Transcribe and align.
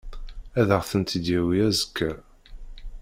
Ad 0.59 0.69
aɣ-tent-id-yawi 0.77 1.59
azekka. 1.69 2.11